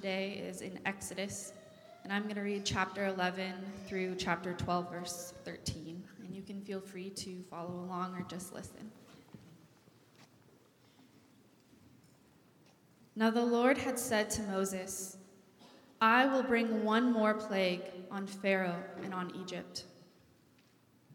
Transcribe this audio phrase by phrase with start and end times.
[0.00, 1.52] Today is in Exodus.
[2.04, 3.52] And I'm going to read chapter 11
[3.88, 6.00] through chapter 12, verse 13.
[6.22, 8.92] And you can feel free to follow along or just listen.
[13.16, 15.16] Now the Lord had said to Moses,
[16.00, 19.82] I will bring one more plague on Pharaoh and on Egypt.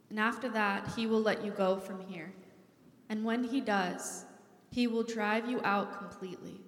[0.09, 2.33] And after that, he will let you go from here.
[3.07, 4.25] And when he does,
[4.71, 6.59] he will drive you out completely.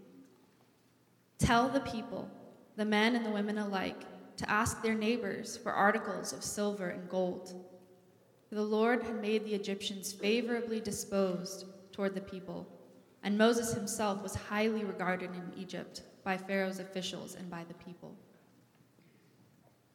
[1.38, 2.30] Tell the people,
[2.76, 4.02] the men and the women alike,
[4.38, 7.54] to ask their neighbors for articles of silver and gold.
[8.50, 12.68] For the Lord had made the Egyptians favorably disposed toward the people,
[13.24, 18.16] and Moses himself was highly regarded in Egypt by Pharaoh's officials and by the people.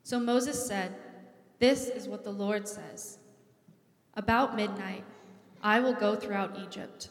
[0.02, 0.94] So Moses said,
[1.58, 3.18] This is what the Lord says.
[4.14, 5.04] About midnight,
[5.62, 7.10] I will go throughout Egypt.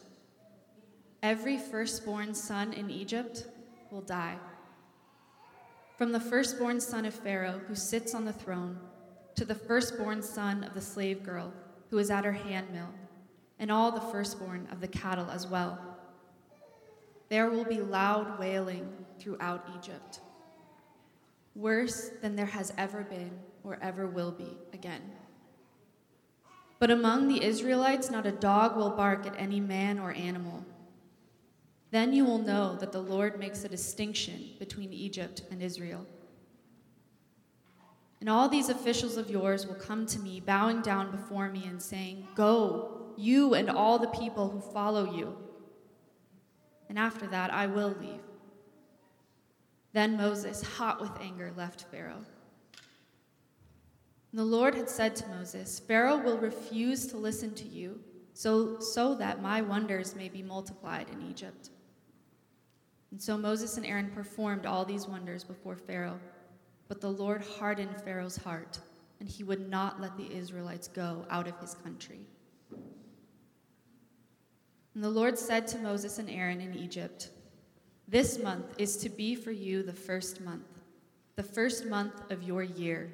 [1.22, 3.46] Every firstborn son in Egypt
[3.90, 4.36] will die.
[5.96, 8.78] From the firstborn son of Pharaoh, who sits on the throne,
[9.34, 11.52] to the firstborn son of the slave girl,
[11.90, 12.88] who is at her handmill,
[13.58, 15.78] and all the firstborn of the cattle as well.
[17.28, 18.88] There will be loud wailing
[19.18, 20.20] throughout Egypt,
[21.54, 23.32] worse than there has ever been
[23.62, 25.02] or ever will be again.
[26.78, 30.64] But among the Israelites, not a dog will bark at any man or animal.
[31.90, 36.06] Then you will know that the Lord makes a distinction between Egypt and Israel.
[38.20, 41.80] And all these officials of yours will come to me, bowing down before me and
[41.80, 45.36] saying, Go, you and all the people who follow you.
[46.88, 48.20] And after that, I will leave.
[49.92, 52.24] Then Moses, hot with anger, left Pharaoh.
[54.32, 58.00] And the Lord had said to Moses, Pharaoh will refuse to listen to you,
[58.34, 61.70] so, so that my wonders may be multiplied in Egypt.
[63.10, 66.20] And so Moses and Aaron performed all these wonders before Pharaoh.
[66.88, 68.78] But the Lord hardened Pharaoh's heart,
[69.20, 72.20] and he would not let the Israelites go out of his country.
[74.94, 77.30] And the Lord said to Moses and Aaron in Egypt,
[78.08, 80.66] This month is to be for you the first month,
[81.36, 83.12] the first month of your year.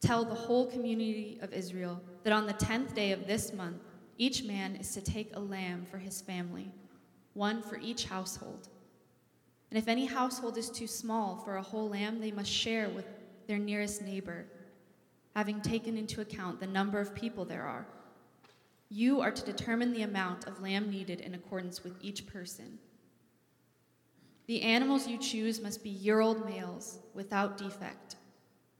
[0.00, 3.82] Tell the whole community of Israel that on the tenth day of this month,
[4.18, 6.70] each man is to take a lamb for his family,
[7.36, 8.68] one for each household.
[9.70, 13.06] And if any household is too small for a whole lamb, they must share with
[13.46, 14.46] their nearest neighbor,
[15.34, 17.86] having taken into account the number of people there are.
[18.88, 22.78] You are to determine the amount of lamb needed in accordance with each person.
[24.46, 28.16] The animals you choose must be year old males without defect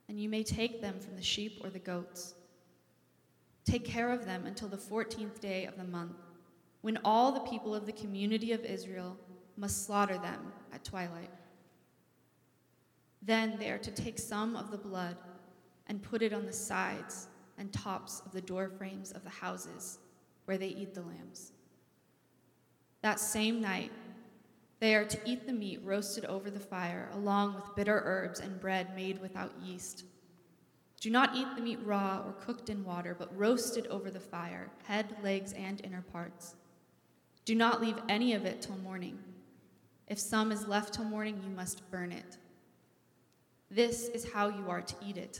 [0.09, 2.33] and you may take them from the sheep or the goats.
[3.65, 6.15] Take care of them until the fourteenth day of the month,
[6.81, 9.17] when all the people of the community of Israel
[9.57, 11.31] must slaughter them at twilight.
[13.21, 15.17] Then they are to take some of the blood
[15.87, 17.27] and put it on the sides
[17.57, 19.99] and tops of the door frames of the houses
[20.45, 21.51] where they eat the lambs.
[23.01, 23.91] That same night,
[24.79, 28.59] they are to eat the meat roasted over the fire, along with bitter herbs and
[28.59, 30.05] bread made without yeast.
[30.99, 34.69] Do not eat the meat raw or cooked in water, but roasted over the fire,
[34.83, 36.55] head, legs, and inner parts.
[37.47, 39.17] Do not leave any of it till morning.
[40.09, 42.35] If some is left till morning, you must burn it.
[43.71, 45.39] This is how you are to eat it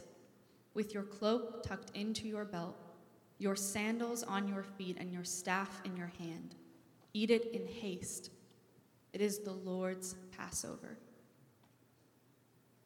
[0.73, 2.78] with your cloak tucked into your belt,
[3.40, 6.55] your sandals on your feet, and your staff in your hand.
[7.14, 8.31] Eat it in haste.
[9.11, 10.97] It is the Lord's Passover.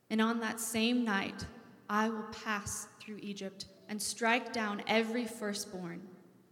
[0.09, 1.45] And on that same night,
[1.87, 6.01] I will pass through Egypt and strike down every firstborn,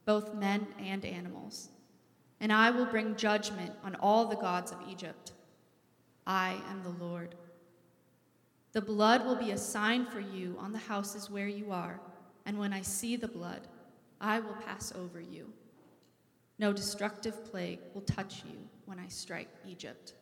[0.06, 1.70] both men and animals.
[2.42, 5.34] And I will bring judgment on all the gods of Egypt.
[6.26, 7.36] I am the Lord.
[8.72, 12.00] The blood will be a sign for you on the houses where you are,
[12.46, 13.68] and when I see the blood,
[14.22, 15.52] I will pass over you.
[16.60, 20.14] No destructive plague will touch you when I strike Egypt.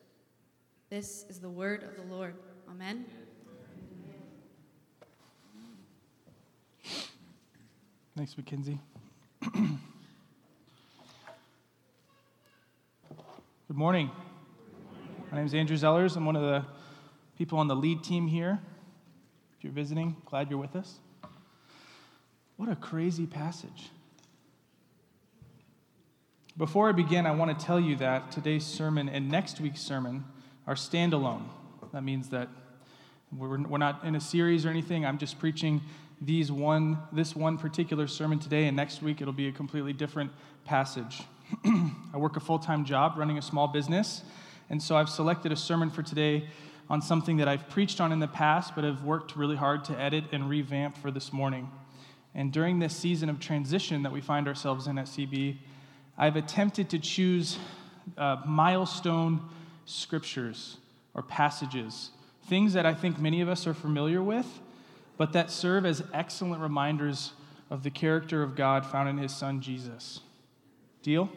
[0.88, 2.34] This is the word of the Lord.
[2.70, 3.04] Amen.
[8.16, 8.80] Thanks, Mackenzie.
[13.68, 14.10] Good morning.
[15.30, 16.16] My name is Andrew Zellers.
[16.16, 16.64] I'm one of the
[17.36, 18.58] people on the lead team here.
[19.58, 21.00] If you're visiting, glad you're with us.
[22.56, 23.90] What a crazy passage.
[26.56, 30.24] Before I begin, I want to tell you that today's sermon and next week's sermon
[30.66, 31.44] are standalone.
[31.92, 32.48] That means that
[33.36, 35.04] we're, we're not in a series or anything.
[35.04, 35.82] I'm just preaching
[36.22, 40.32] these one, this one particular sermon today, and next week it'll be a completely different
[40.64, 41.20] passage.
[41.64, 44.22] I work a full time job running a small business,
[44.70, 46.48] and so I've selected a sermon for today
[46.90, 50.00] on something that I've preached on in the past, but have worked really hard to
[50.00, 51.70] edit and revamp for this morning.
[52.34, 55.58] And during this season of transition that we find ourselves in at CB,
[56.16, 57.58] I've attempted to choose
[58.16, 59.40] uh, milestone
[59.84, 60.78] scriptures
[61.14, 62.10] or passages,
[62.48, 64.46] things that I think many of us are familiar with
[65.18, 67.32] but that serve as excellent reminders
[67.68, 70.20] of the character of God found in his son Jesus.
[71.08, 71.30] Deal?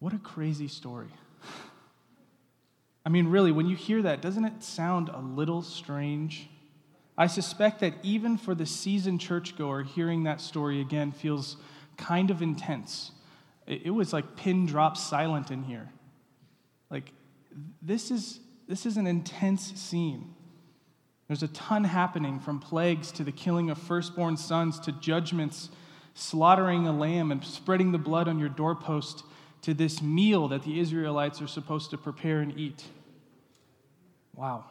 [0.00, 1.10] What a crazy story.
[3.06, 6.50] I mean, really, when you hear that, doesn't it sound a little strange?
[7.16, 11.56] I suspect that even for the seasoned churchgoer, hearing that story again feels
[11.96, 13.12] kind of intense.
[13.64, 15.88] It was like pin drop silent in here.
[16.90, 17.12] Like,
[17.80, 20.34] this is this is an intense scene.
[21.28, 25.68] There's a ton happening from plagues to the killing of firstborn sons to judgments,
[26.14, 29.24] slaughtering a lamb and spreading the blood on your doorpost
[29.62, 32.84] to this meal that the Israelites are supposed to prepare and eat.
[34.34, 34.64] Wow.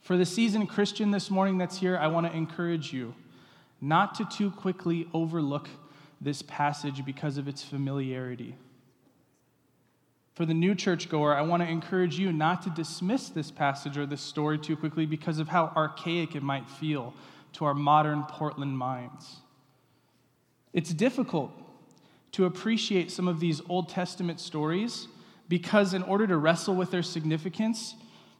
[0.00, 3.14] For the seasoned Christian this morning that's here, I want to encourage you
[3.80, 5.68] not to too quickly overlook
[6.20, 8.56] this passage because of its familiarity.
[10.36, 14.04] For the new churchgoer, I want to encourage you not to dismiss this passage or
[14.04, 17.14] this story too quickly because of how archaic it might feel
[17.54, 19.36] to our modern Portland minds.
[20.74, 21.52] It's difficult
[22.32, 25.08] to appreciate some of these Old Testament stories
[25.48, 27.94] because, in order to wrestle with their significance,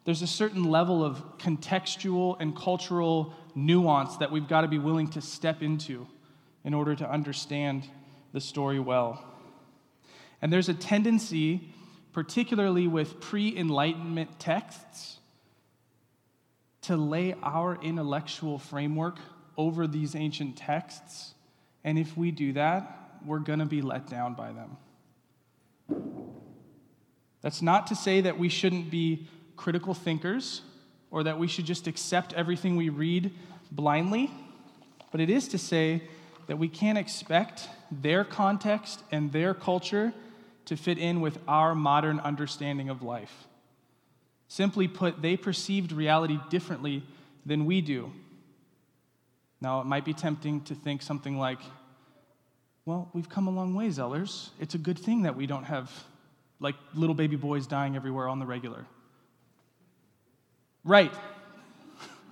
[0.04, 5.08] there's a certain level of contextual and cultural nuance that we've got to be willing
[5.12, 6.06] to step into
[6.62, 7.88] in order to understand
[8.34, 9.24] the story well.
[10.42, 11.72] And there's a tendency
[12.16, 15.18] particularly with pre Enlightenment texts,
[16.80, 19.18] to lay our intellectual framework
[19.58, 21.34] over these ancient texts.
[21.84, 24.78] And if we do that, we're going to be let down by them.
[27.42, 29.28] That's not to say that we shouldn't be
[29.58, 30.62] critical thinkers
[31.10, 33.30] or that we should just accept everything we read
[33.70, 34.30] blindly,
[35.12, 36.02] but it is to say
[36.46, 40.14] that we can't expect their context and their culture
[40.66, 43.46] to fit in with our modern understanding of life.
[44.48, 47.02] Simply put, they perceived reality differently
[47.44, 48.12] than we do.
[49.60, 51.58] Now, it might be tempting to think something like,
[52.84, 54.50] well, we've come a long way, Zellers.
[54.60, 55.90] It's a good thing that we don't have
[56.60, 58.84] like little baby boys dying everywhere on the regular.
[60.84, 61.12] Right.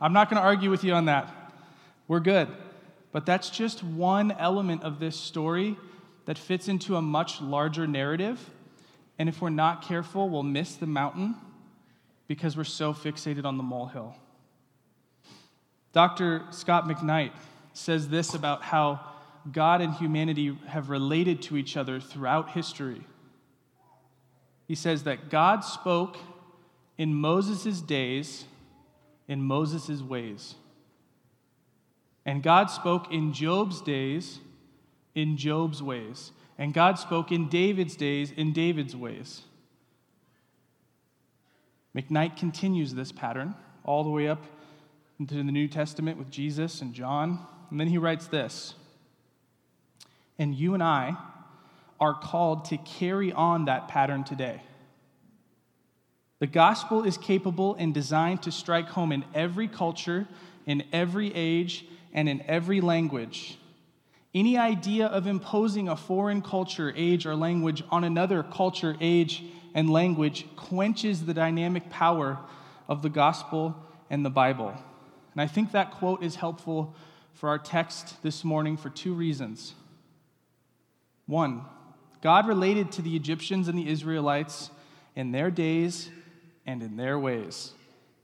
[0.00, 1.32] I'm not going to argue with you on that.
[2.06, 2.48] We're good.
[3.12, 5.76] But that's just one element of this story
[6.26, 8.50] that fits into a much larger narrative.
[9.18, 11.36] And if we're not careful, we'll miss the mountain
[12.26, 14.16] because we're so fixated on the molehill.
[15.92, 16.42] Dr.
[16.50, 17.32] Scot McKnight
[17.72, 19.00] says this about how
[19.52, 23.02] God and humanity have related to each other throughout history.
[24.66, 26.16] He says that God spoke
[26.96, 28.46] in Moses' days
[29.28, 30.54] in Moses' ways.
[32.26, 34.38] And God spoke in Job's days
[35.14, 39.42] in Job's ways, and God spoke in David's days in David's ways.
[41.96, 43.54] McKnight continues this pattern
[43.84, 44.44] all the way up
[45.20, 47.38] into the New Testament with Jesus and John.
[47.70, 48.74] And then he writes this
[50.38, 51.16] And you and I
[52.00, 54.60] are called to carry on that pattern today.
[56.40, 60.26] The gospel is capable and designed to strike home in every culture,
[60.66, 63.56] in every age, and in every language.
[64.34, 69.88] Any idea of imposing a foreign culture, age, or language on another culture, age, and
[69.88, 72.38] language quenches the dynamic power
[72.88, 73.76] of the gospel
[74.10, 74.74] and the Bible.
[75.32, 76.94] And I think that quote is helpful
[77.32, 79.74] for our text this morning for two reasons.
[81.26, 81.62] One,
[82.20, 84.70] God related to the Egyptians and the Israelites
[85.14, 86.10] in their days
[86.66, 87.72] and in their ways.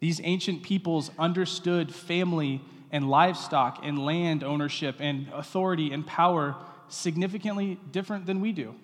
[0.00, 6.56] These ancient peoples understood family and livestock and land ownership and authority and power
[6.88, 8.74] significantly different than we do.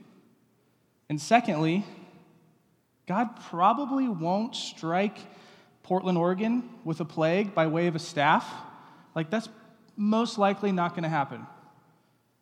[1.08, 1.84] And secondly,
[3.06, 5.18] God probably won't strike
[5.82, 8.44] Portland, Oregon with a plague by way of a staff
[9.16, 9.48] Like, that's
[9.96, 11.46] most likely not going to happen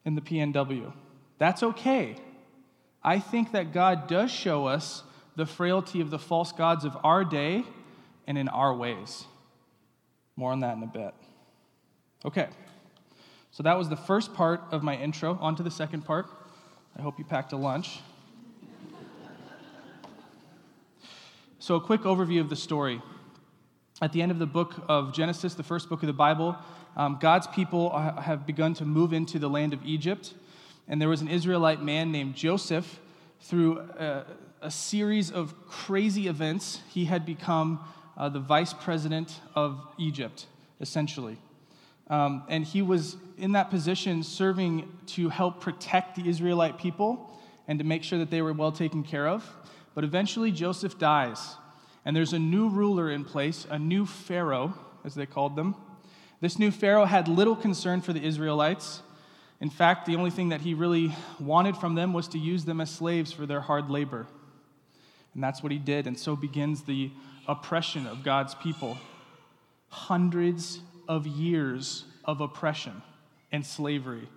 [0.04, 0.92] in the PNW.
[1.38, 2.16] That's okay.
[3.02, 5.04] I think that God does show us
[5.36, 7.62] the frailty of the false gods of our day
[8.26, 9.24] and in our ways.
[10.36, 11.14] More on that in a bit.
[12.26, 12.48] Okay,
[13.50, 15.36] so that was the first part of my intro.
[15.42, 16.24] On to the second part.
[16.98, 18.00] I hope you packed a lunch.
[21.58, 23.02] so, a quick overview of the story.
[24.00, 26.56] At the end of the book of Genesis, the first book of the Bible,
[26.96, 30.32] um, God's people have begun to move into the land of Egypt.
[30.88, 33.00] And there was an Israelite man named Joseph.
[33.40, 34.24] Through a,
[34.62, 37.80] a series of crazy events, he had become
[38.16, 40.46] uh, the vice president of Egypt,
[40.80, 41.36] essentially.
[42.08, 47.30] Um, and he was in that position serving to help protect the Israelite people
[47.66, 49.48] and to make sure that they were well taken care of.
[49.94, 51.56] But eventually, Joseph dies,
[52.04, 55.76] and there's a new ruler in place, a new Pharaoh, as they called them.
[56.40, 59.00] This new Pharaoh had little concern for the Israelites.
[59.60, 62.80] In fact, the only thing that he really wanted from them was to use them
[62.80, 64.26] as slaves for their hard labor.
[65.32, 67.10] And that's what he did, and so begins the
[67.48, 68.98] oppression of God's people.
[69.88, 73.02] Hundreds of years of oppression
[73.52, 74.28] and slavery,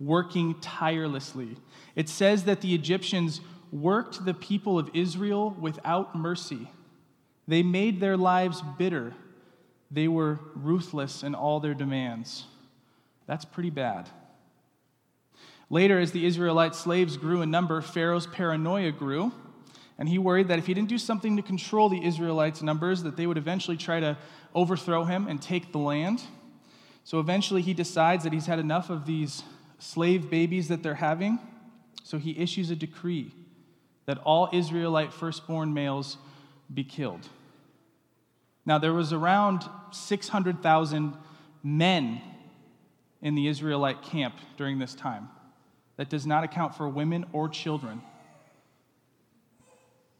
[0.00, 1.56] working tirelessly.
[1.94, 6.70] It says that the Egyptians worked the people of Israel without mercy.
[7.48, 9.14] They made their lives bitter.
[9.90, 12.44] They were ruthless in all their demands.
[13.26, 14.08] That's pretty bad.
[15.70, 19.32] Later, as the Israelite slaves grew in number, Pharaoh's paranoia grew,
[20.02, 23.16] and he worried that if he didn't do something to control the Israelites' numbers, that
[23.16, 24.18] they would eventually try to
[24.52, 26.20] overthrow him and take the land.
[27.04, 29.44] So eventually he decides that he's had enough of these
[29.78, 31.38] slave babies that they're having.
[32.02, 33.32] So he issues a decree
[34.06, 36.16] that all Israelite firstborn males
[36.74, 37.28] be killed.
[38.66, 41.14] Now, there was around 600,000
[41.62, 42.20] men
[43.20, 45.28] in the Israelite camp during this time.
[45.96, 48.02] That does not account for women or children.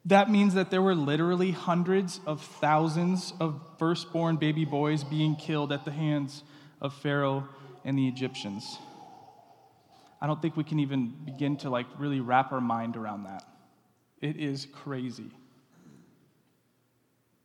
[0.04, 5.72] That means that there were literally hundreds of thousands of firstborn baby boys being killed
[5.72, 6.42] at the hands
[6.80, 7.48] of Pharaoh
[7.84, 8.78] and the Egyptians.
[10.20, 13.44] I don't think we can even begin to like really wrap our mind around that.
[14.20, 15.30] It is crazy.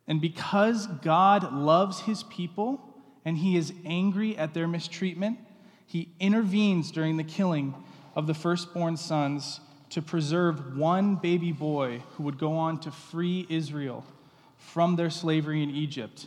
[0.08, 2.80] And because God loves his people
[3.24, 5.38] and he is angry at their mistreatment,
[5.86, 7.74] he intervenes during the killing
[8.16, 9.60] of the firstborn sons
[9.90, 14.04] to preserve one baby boy who would go on to free Israel
[14.56, 16.26] from their slavery in Egypt.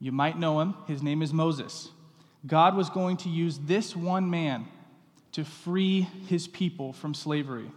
[0.00, 1.90] You might know him, his name is Moses.
[2.46, 4.66] God was going to use this one man
[5.32, 7.70] to free his people from slavery.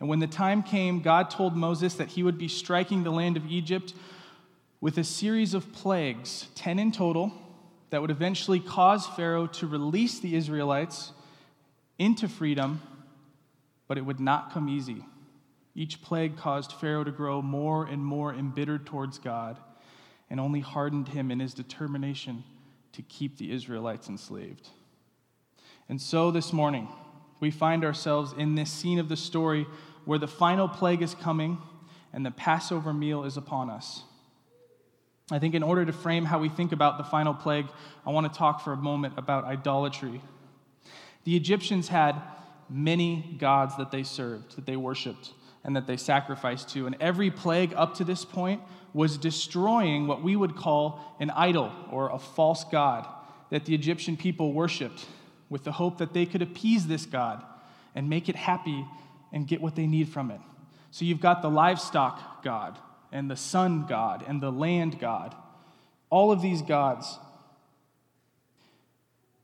[0.00, 3.36] And when the time came, God told Moses that he would be striking the land
[3.36, 3.94] of Egypt
[4.80, 7.32] with a series of plagues, 10 in total,
[7.90, 11.12] that would eventually cause Pharaoh to release the Israelites
[11.98, 12.82] into freedom,
[13.88, 15.04] but it would not come easy.
[15.74, 19.58] Each plague caused Pharaoh to grow more and more embittered towards God
[20.30, 22.44] and only hardened him in his determination
[22.92, 24.68] to keep the Israelites enslaved.
[25.88, 26.88] And so this morning,
[27.40, 29.66] we find ourselves in this scene of the story
[30.04, 31.58] where the final plague is coming
[32.12, 34.02] and the Passover meal is upon us.
[35.30, 37.66] I think in order to frame how we think about the final plague,
[38.06, 40.22] I want to talk for a moment about idolatry.
[41.24, 42.14] The Egyptians had
[42.68, 45.32] many gods that they served, that they worshiped,
[45.64, 46.86] and that they sacrificed to.
[46.86, 48.60] And every plague up to this point
[48.92, 53.06] was destroying what we would call an idol or a false god
[53.50, 55.06] that the Egyptian people worshiped
[55.48, 57.44] with the hope that they could appease this god
[57.94, 58.86] and make it happy
[59.32, 60.40] and get what they need from it.
[60.90, 62.78] So you've got the livestock god
[63.12, 65.34] and the sun god and the land god.
[66.10, 67.18] All of these gods.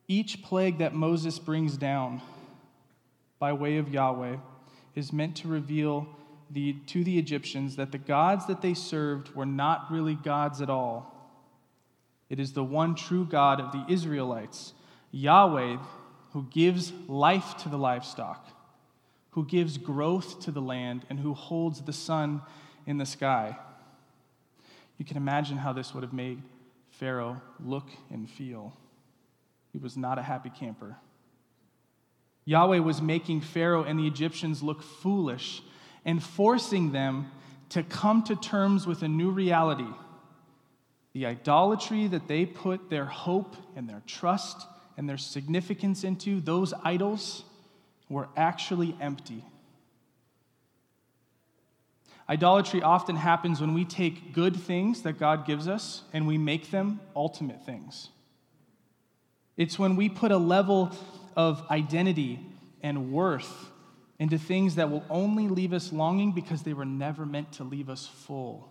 [0.08, 2.22] Each plague that Moses brings down
[3.42, 4.36] by way of Yahweh
[4.94, 6.06] is meant to reveal
[6.52, 10.70] the, to the Egyptians that the gods that they served were not really gods at
[10.70, 11.28] all.
[12.30, 14.74] It is the one true God of the Israelites,
[15.10, 15.78] Yahweh,
[16.32, 18.46] who gives life to the livestock,
[19.30, 22.42] who gives growth to the land, and who holds the sun
[22.86, 23.58] in the sky.
[24.98, 26.40] You can imagine how this would have made
[26.90, 28.72] Pharaoh look and feel.
[29.72, 30.96] He was not a happy camper.
[32.44, 35.62] Yahweh was making Pharaoh and the Egyptians look foolish
[36.04, 37.30] and forcing them
[37.68, 39.88] to come to terms with a new reality.
[41.12, 46.74] The idolatry that they put their hope and their trust and their significance into, those
[46.82, 47.44] idols,
[48.08, 49.44] were actually empty.
[52.28, 56.70] Idolatry often happens when we take good things that God gives us and we make
[56.70, 58.08] them ultimate things.
[59.56, 60.92] It's when we put a level
[61.36, 62.40] of identity
[62.82, 63.70] and worth
[64.18, 67.88] into things that will only leave us longing because they were never meant to leave
[67.88, 68.68] us full.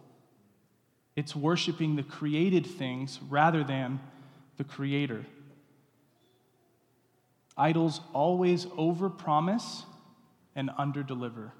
[1.15, 3.99] It's worshiping the created things rather than
[4.57, 5.25] the Creator.
[7.57, 9.83] Idols always overpromise
[10.55, 11.51] and underdeliver.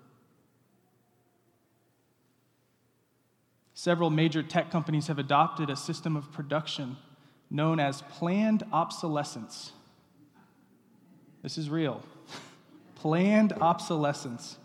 [3.74, 6.98] Several major tech companies have adopted a system of production
[7.50, 9.74] known as planned obsolescence.
[11.41, 12.01] This is real.
[12.95, 14.57] planned obsolescence.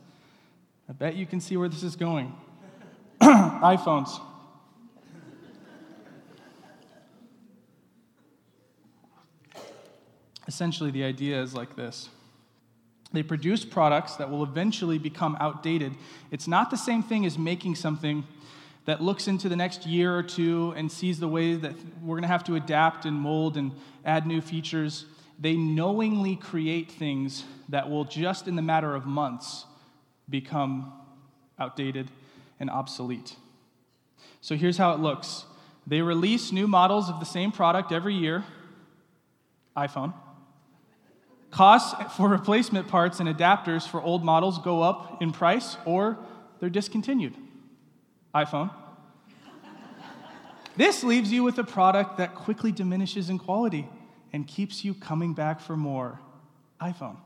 [0.88, 2.34] I bet you can see where this is going.
[3.20, 4.20] iPhones.
[10.46, 12.08] Essentially, the idea is like this
[13.12, 15.94] they produce products that will eventually become outdated.
[16.30, 18.24] It's not the same thing as making something
[18.84, 22.22] that looks into the next year or two and sees the way that we're going
[22.22, 23.72] to have to adapt and mold and
[24.04, 25.06] add new features.
[25.38, 29.66] They knowingly create things that will just in the matter of months
[30.28, 30.92] become
[31.58, 32.10] outdated
[32.58, 33.36] and obsolete.
[34.40, 35.44] So here's how it looks
[35.86, 38.44] they release new models of the same product every year
[39.76, 40.14] iPhone.
[41.50, 46.18] Costs for replacement parts and adapters for old models go up in price or
[46.60, 47.34] they're discontinued
[48.34, 48.70] iPhone.
[50.76, 53.88] this leaves you with a product that quickly diminishes in quality
[54.36, 56.20] and keeps you coming back for more
[56.78, 57.16] iPhone.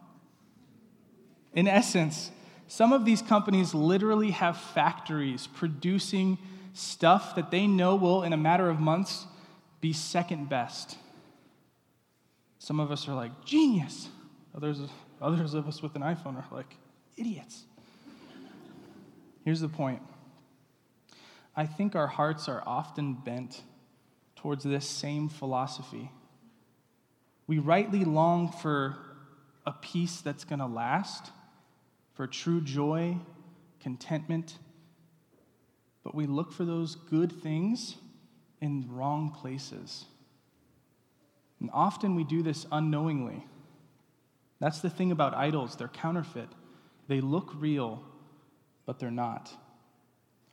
[1.54, 2.30] In essence,
[2.68, 6.38] some of these companies literally have factories producing
[6.72, 9.26] stuff that they know will, in a matter of months,
[9.80, 10.98] be second best.
[12.60, 14.08] Some of us are like, genius.
[14.54, 14.82] Others,
[15.20, 16.76] others of us with an iPhone are like,
[17.16, 17.64] idiots.
[19.44, 20.00] Here's the point
[21.56, 23.62] I think our hearts are often bent
[24.36, 26.12] towards this same philosophy.
[27.50, 28.96] We rightly long for
[29.66, 31.32] a peace that's going to last,
[32.14, 33.16] for true joy,
[33.80, 34.56] contentment,
[36.04, 37.96] but we look for those good things
[38.60, 40.04] in wrong places.
[41.58, 43.44] And often we do this unknowingly.
[44.60, 46.50] That's the thing about idols, they're counterfeit.
[47.08, 48.00] They look real,
[48.86, 49.50] but they're not.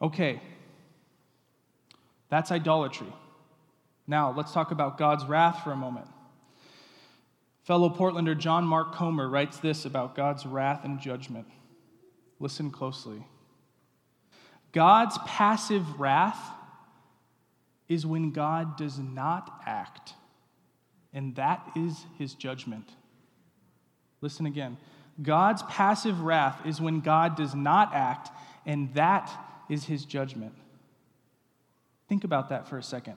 [0.02, 0.42] Okay,
[2.32, 3.14] that's idolatry.
[4.08, 6.08] Now, let's talk about God's wrath for a moment.
[7.68, 11.48] Fellow Portlander John Mark Comer writes this about God's wrath and judgment.
[12.40, 13.28] Listen closely.
[14.72, 16.40] God's passive wrath
[17.90, 20.14] is when God does not act,
[21.12, 22.90] and that is his judgment.
[24.22, 24.78] Listen again.
[25.22, 28.30] God's passive wrath is when God does not act,
[28.66, 29.30] and that
[29.68, 30.54] is his judgment.
[32.08, 33.16] Think about that for a second.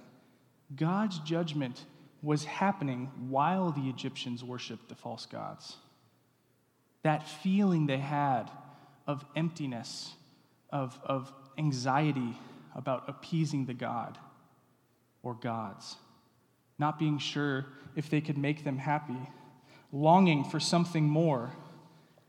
[0.75, 1.85] God's judgment
[2.23, 5.77] was happening while the Egyptians worshiped the false gods.
[7.03, 8.51] That feeling they had
[9.07, 10.13] of emptiness,
[10.71, 12.39] of, of anxiety
[12.75, 14.19] about appeasing the God
[15.23, 15.97] or gods,
[16.79, 19.29] not being sure if they could make them happy,
[19.93, 21.51] longing for something more,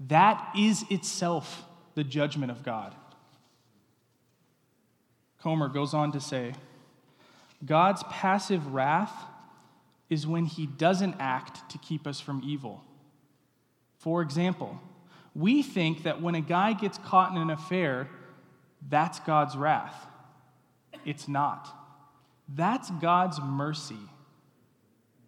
[0.08, 1.64] that is itself
[1.96, 2.96] the judgment of God.
[5.42, 6.54] Comer goes on to say
[7.66, 9.14] God's passive wrath
[10.12, 12.84] is when he doesn't act to keep us from evil.
[13.98, 14.78] For example,
[15.34, 18.10] we think that when a guy gets caught in an affair,
[18.90, 19.96] that's God's wrath.
[21.06, 21.70] It's not.
[22.54, 23.96] That's God's mercy.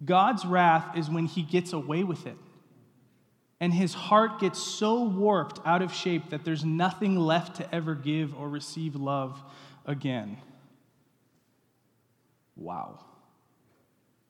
[0.04, 2.38] God's wrath is when he gets away with it.
[3.62, 7.96] And his heart gets so warped out of shape that there's nothing left to ever
[7.96, 9.42] give or receive love
[9.86, 10.38] again.
[12.58, 13.00] Wow.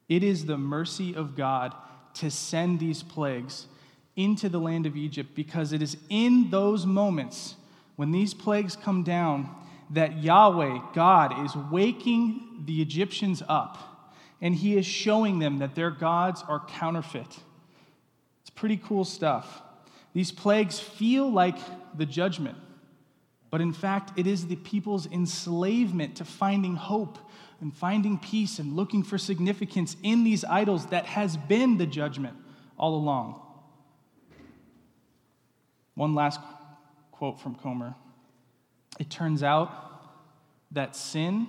[0.09, 1.73] It is the mercy of God
[2.15, 3.67] to send these plagues
[4.15, 7.55] into the land of Egypt because it is in those moments
[7.95, 9.49] when these plagues come down
[9.89, 15.91] that Yahweh, God, is waking the Egyptians up and he is showing them that their
[15.91, 17.39] gods are counterfeit.
[18.41, 19.61] It's pretty cool stuff.
[20.13, 21.57] These plagues feel like
[21.97, 22.57] the judgment
[23.53, 27.19] but in fact, it is the people's enslavement to finding hope
[27.63, 32.36] and finding peace and looking for significance in these idols that has been the judgment
[32.78, 33.41] all along.
[35.95, 36.41] One last
[37.13, 37.95] quote from Comer
[38.99, 39.71] It turns out
[40.71, 41.47] that sin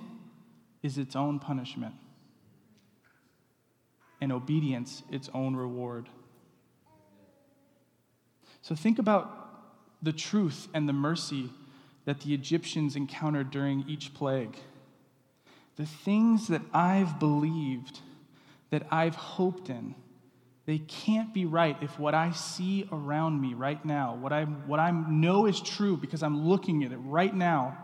[0.84, 1.96] is its own punishment,
[4.20, 6.08] and obedience its own reward.
[8.62, 9.36] So think about
[10.00, 11.50] the truth and the mercy
[12.04, 14.56] that the Egyptians encountered during each plague.
[15.76, 18.00] The things that I've believed,
[18.70, 19.94] that I've hoped in,
[20.66, 24.80] They can't be right if what I see around me right now, what I, what
[24.80, 27.76] I know is true because I'm looking at it right now,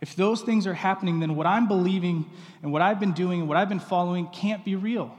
[0.00, 2.28] if those things are happening, then what I'm believing
[2.62, 5.14] and what I've been doing and what I've been following can't be real.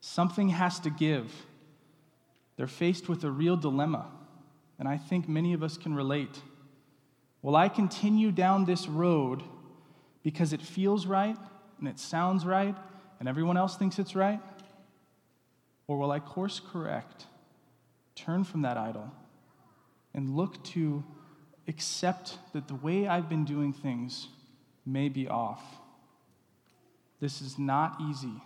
[0.00, 1.30] Something has to give.
[2.56, 4.10] They're faced with a real dilemma,
[4.78, 6.40] and I think many of us can relate.
[7.42, 9.42] Will I continue down this road
[10.22, 11.36] because it feels right
[11.78, 12.74] and it sounds right
[13.18, 14.40] and everyone else thinks it's right?
[15.86, 17.26] Or will I course correct,
[18.14, 19.10] turn from that idol,
[20.14, 21.04] and look to
[21.68, 24.28] accept that the way I've been doing things
[24.84, 25.62] may be off?
[27.20, 28.42] This is not easy.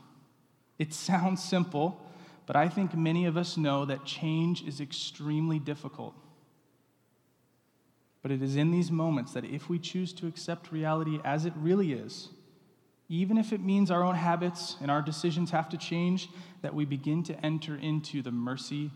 [0.78, 2.00] It sounds simple,
[2.46, 6.14] but I think many of us know that change is extremely difficult.
[8.26, 11.52] But it is in these moments that if we choose to accept reality as it
[11.54, 12.30] really is,
[13.08, 16.28] even if it means our own habits and our decisions have to change,
[16.60, 18.90] that we begin to enter into the mercy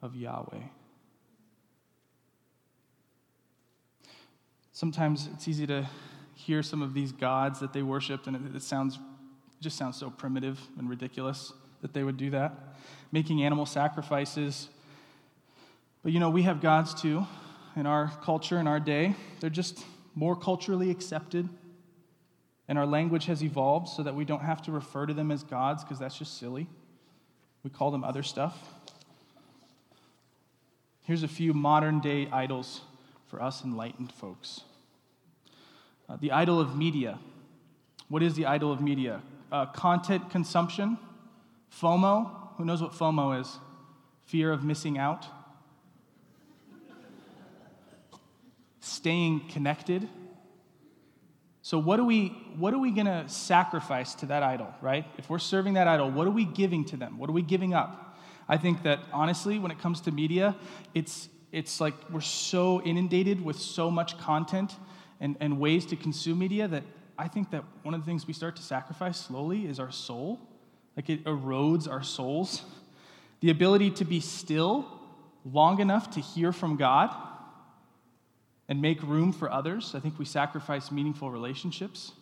[0.00, 0.62] of Yahweh.
[4.72, 5.86] Sometimes it's easy to
[6.34, 8.98] hear some of these gods that they worshiped, and it, sounds
[9.60, 12.54] just sounds so primitive and ridiculous that they would do that,
[13.12, 14.70] making animal sacrifices.
[16.02, 17.26] But you know, we have gods too
[17.76, 19.14] in our culture, in our day.
[19.40, 21.48] They're just more culturally accepted
[22.70, 25.42] and our language has evolved so that we don't have to refer to them as
[25.42, 26.68] gods because that's just silly.
[27.64, 28.56] We call them other stuff.
[31.02, 32.82] Here's a few modern day idols
[33.26, 34.60] for us enlightened folks
[36.08, 37.18] uh, the idol of media.
[38.08, 39.20] What is the idol of media?
[39.50, 40.96] Uh, content consumption,
[41.76, 42.30] FOMO.
[42.56, 43.58] Who knows what FOMO is?
[44.26, 45.26] Fear of missing out.
[49.00, 50.08] Staying connected
[51.62, 55.04] so what are we what are we going to sacrifice to that idol, right?
[55.18, 57.18] If we're serving that idol, what are we giving to them?
[57.18, 58.18] What are we giving up?
[58.48, 60.56] I think that honestly, when it comes to media,
[60.94, 64.74] it's it's like we're so inundated with so much content
[65.20, 66.84] and, and ways to consume media that
[67.18, 70.40] I think that one of the things we start to sacrifice slowly is our soul.
[70.96, 72.62] Like it erodes our souls.
[73.40, 74.86] The ability to be still
[75.44, 77.14] long enough to hear from God
[78.70, 79.94] and make room for others.
[79.96, 82.12] I think we sacrifice meaningful relationships.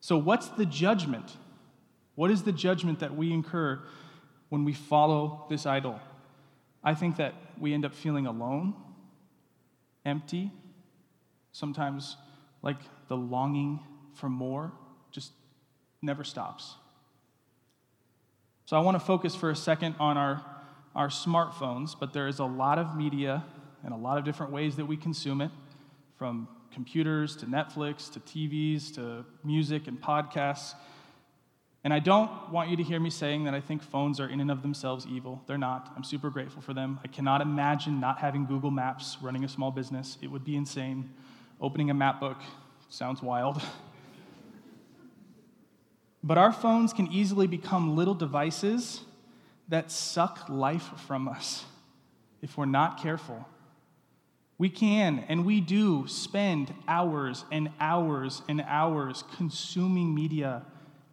[0.00, 1.36] So, what's the judgment?
[2.14, 3.80] What is the judgment that we incur
[4.48, 6.00] when we follow this idol?
[6.84, 8.74] I think that we end up feeling alone,
[10.06, 10.52] empty,
[11.50, 12.16] sometimes
[12.62, 12.78] like
[13.08, 13.80] the longing
[14.14, 14.72] for more
[15.10, 15.32] just
[16.00, 16.76] never stops.
[18.66, 20.44] So, I want to focus for a second on our,
[20.94, 23.42] our smartphones, but there is a lot of media
[23.84, 25.50] and a lot of different ways that we consume it,
[26.16, 30.74] from computers to Netflix to TVs to music and podcasts.
[31.84, 34.40] And I don't want you to hear me saying that I think phones are in
[34.40, 35.42] and of themselves evil.
[35.46, 35.92] They're not.
[35.96, 36.98] I'm super grateful for them.
[37.04, 40.18] I cannot imagine not having Google Maps running a small business.
[40.20, 41.10] It would be insane.
[41.60, 42.38] Opening a map book
[42.88, 43.62] sounds wild.
[46.22, 49.02] but our phones can easily become little devices
[49.68, 51.64] that suck life from us
[52.42, 53.46] if we're not careful.
[54.58, 60.62] We can and we do spend hours and hours and hours consuming media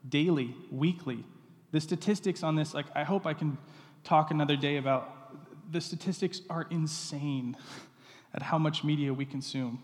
[0.10, 1.23] daily, weekly.
[1.71, 3.58] The statistics on this, like, I hope I can
[4.03, 7.55] talk another day about the statistics are insane
[8.34, 9.81] at how much media we consume.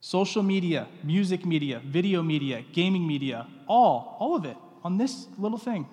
[0.00, 5.58] Social media, music media, video media, gaming media, all, all of it on this little
[5.58, 5.88] thing.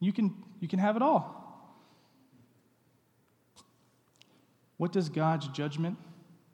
[0.00, 1.41] You can, you can have it all.
[4.82, 5.96] What does God's judgment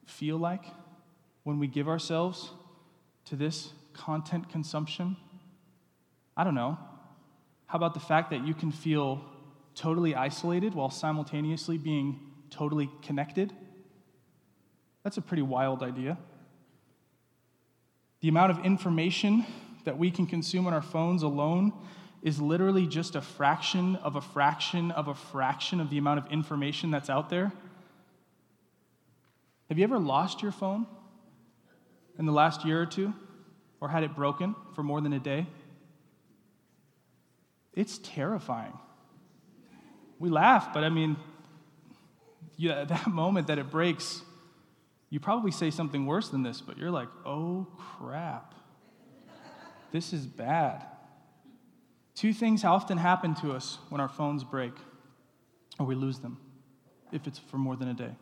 [0.04, 0.66] feel like
[1.44, 2.50] when we give ourselves
[3.24, 5.16] to this content consumption?
[6.36, 6.76] I don't know.
[7.68, 9.24] How about the fact that you can feel
[9.74, 13.50] totally isolated while simultaneously being totally connected?
[15.04, 16.18] That's a pretty wild idea.
[18.20, 19.46] The amount of information
[19.86, 21.72] that we can consume on our phones alone
[22.20, 26.30] is literally just a fraction of a fraction of a fraction of the amount of
[26.30, 27.52] information that's out there.
[29.68, 30.86] Have you ever lost your phone
[32.18, 33.12] in the last year or two
[33.80, 35.46] or had it broken for more than a day?
[37.74, 38.72] It's terrifying.
[40.18, 41.16] We laugh, but I mean,
[42.56, 44.22] yeah, that moment that it breaks,
[45.10, 47.66] you probably say something worse than this, but you're like, oh
[47.98, 48.54] crap,
[49.92, 50.84] this is bad.
[52.14, 54.72] Two things often happen to us when our phones break
[55.78, 56.38] or we lose them,
[57.12, 58.16] if it's for more than a day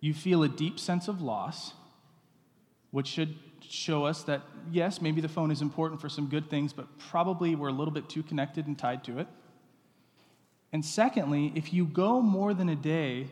[0.00, 1.74] you feel a deep sense of loss,
[2.90, 3.34] which should
[3.68, 7.54] show us that, yes, maybe the phone is important for some good things, but probably
[7.54, 9.28] we're a little bit too connected and tied to it.
[10.72, 13.28] And secondly, if you go more than a day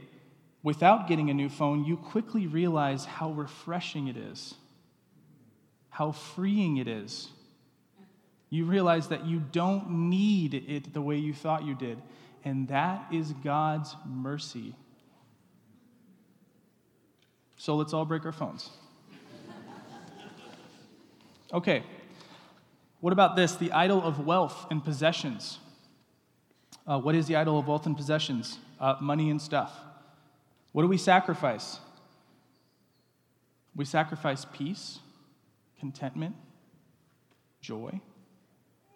[0.62, 4.54] without getting a new phone, you quickly realize how refreshing it is,
[5.90, 7.28] how freeing it is.
[8.50, 11.98] You realize that you don't need it the way you thought you did.
[12.44, 14.74] And that is God's mercy.
[17.59, 18.71] So let's all break our phones.
[21.53, 21.83] Okay,
[23.01, 23.57] what about this?
[23.57, 25.59] The idol of wealth and possessions.
[26.87, 28.59] Uh, what is the idol of wealth and possessions?
[28.79, 29.73] Uh, money and stuff.
[30.73, 31.81] What do we sacrifice?
[33.75, 35.01] We sacrifice peace,
[35.81, 36.37] contentment,
[37.61, 38.01] joy.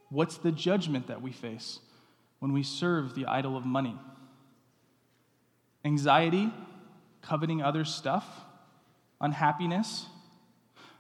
[0.08, 1.80] What's the judgment that we face
[2.38, 3.98] when we serve the idol of money?
[5.84, 6.52] Anxiety,
[7.22, 8.26] coveting other stuff,
[9.22, 10.06] unhappiness.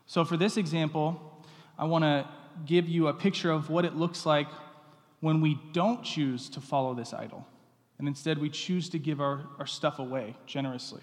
[0.06, 1.44] So, for this example,
[1.78, 2.26] I want to
[2.64, 4.48] give you a picture of what it looks like
[5.20, 7.46] when we don't choose to follow this idol,
[7.98, 11.02] and instead we choose to give our, our stuff away generously.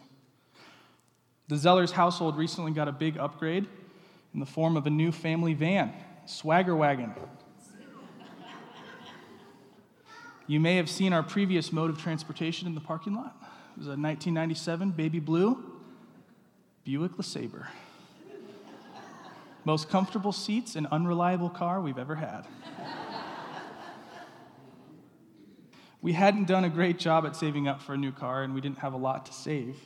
[1.47, 3.67] The Zellers household recently got a big upgrade
[4.33, 5.93] in the form of a new family van,
[6.25, 7.13] Swagger Wagon.
[10.47, 13.35] You may have seen our previous mode of transportation in the parking lot.
[13.75, 15.78] It was a 1997 baby blue
[16.89, 17.67] Buick LeSabre.
[19.63, 22.47] Most comfortable seats and unreliable car we've ever had.
[26.01, 28.61] we hadn't done a great job at saving up for a new car, and we
[28.61, 29.77] didn't have a lot to save.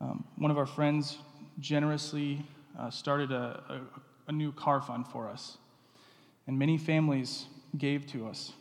[0.00, 1.18] Um, one of our friends
[1.60, 2.42] generously
[2.78, 3.80] uh, started a, a,
[4.28, 5.58] a new car fund for us,
[6.46, 7.44] and many families
[7.76, 8.54] gave to us.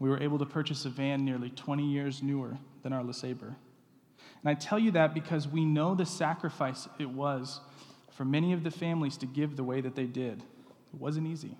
[0.00, 3.54] We were able to purchase a van nearly 20 years newer than our LeSabre.
[4.42, 7.60] And I tell you that because we know the sacrifice it was
[8.10, 10.42] for many of the families to give the way that they did.
[10.92, 11.56] It wasn't easy.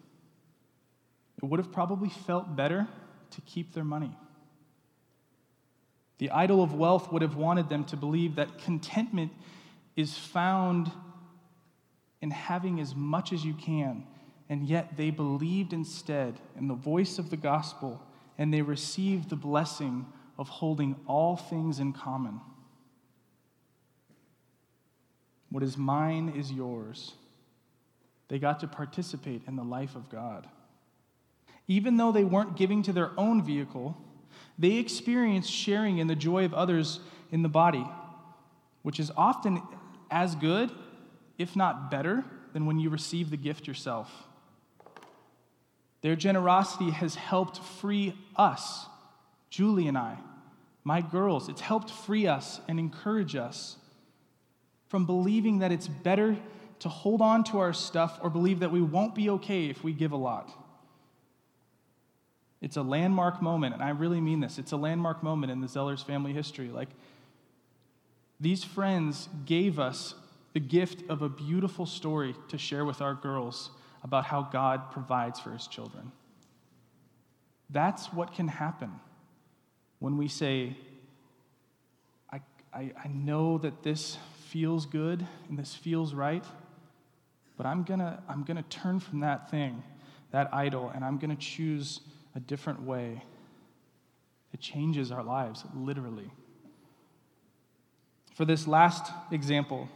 [1.43, 2.87] It would have probably felt better
[3.31, 4.15] to keep their money.
[6.19, 9.33] The idol of wealth would have wanted them to believe that contentment
[9.97, 10.91] is found
[12.21, 14.07] in having as much as you can,
[14.49, 18.01] and yet they believed instead in the voice of the gospel
[18.39, 20.07] and they received the blessing
[20.39, 22.41] of holding all things in common.
[25.53, 27.13] What is mine is yours.
[28.29, 30.49] They got to participate in the life of God.
[31.69, 33.97] Even though they weren't giving to their own vehicle,
[34.59, 37.87] they experienced sharing in the joy of others in the body,
[38.83, 39.63] which is often
[40.11, 40.71] as good,
[41.37, 44.11] if not better, than when you receive the gift yourself.
[46.01, 48.87] Their generosity has helped free us,
[49.51, 50.17] Julie and I,
[50.83, 51.51] my girls.
[51.51, 53.77] It's helped free us and encourage us
[54.93, 56.37] from believing that it's better
[56.79, 59.91] to hold on to our stuff or believe that we won't be okay if we
[59.91, 60.53] give a lot.
[62.61, 64.59] It's a landmark moment, and I really mean this.
[64.59, 66.69] It's a landmark moment in the Zellers family history.
[66.69, 66.91] Like,
[68.39, 70.15] these friends gave us
[70.53, 73.71] the gift of a beautiful story to share with our girls
[74.05, 76.13] about how God provides for his children.
[77.71, 78.91] That's what can happen
[80.01, 80.77] when we say,
[82.31, 82.43] I,
[82.75, 84.19] I, I know that this
[84.53, 86.45] feels good and this feels right,
[87.57, 89.83] but I'm gonna, I'm gonna turn from that thing,
[90.31, 92.01] that idol, and I'm gonna choose
[92.37, 93.23] a different way.
[94.53, 96.31] It changes our lives, literally.
[98.35, 99.89] For this last example,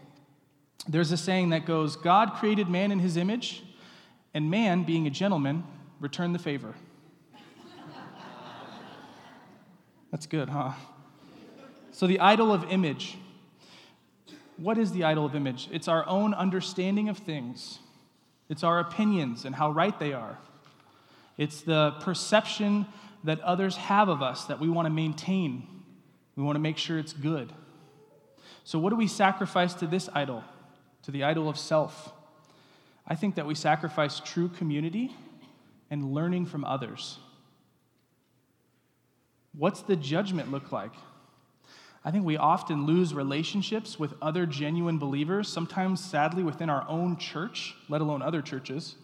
[0.88, 3.62] there's a saying that goes God created man in his image,
[4.32, 5.64] and man, being a gentleman,
[6.00, 6.74] returned the favor.
[10.10, 10.72] That's good, huh?
[11.92, 13.18] So, the idol of image
[14.56, 15.68] what is the idol of image?
[15.72, 17.78] It's our own understanding of things,
[18.48, 20.38] it's our opinions and how right they are.
[21.36, 22.86] It's the perception
[23.24, 25.66] that others have of us that we want to maintain.
[26.34, 27.52] We want to make sure it's good.
[28.64, 30.44] So, what do we sacrifice to this idol,
[31.02, 32.12] to the idol of self?
[33.06, 35.14] I think that we sacrifice true community
[35.90, 37.18] and learning from others.
[39.56, 40.92] What's the judgment look like?
[42.06, 47.16] I think we often lose relationships with other genuine believers, sometimes sadly within our own
[47.16, 48.94] church, let alone other churches,